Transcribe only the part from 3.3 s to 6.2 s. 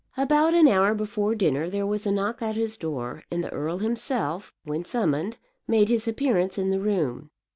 the earl himself, when summoned, made his